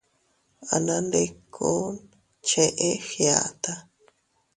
Anandikkuu 0.75 1.81
cheʼé 2.47 2.89
Fgiata. 3.07 3.71